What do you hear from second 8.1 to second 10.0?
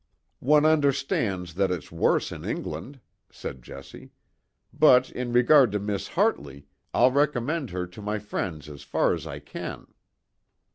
friends as far as I can."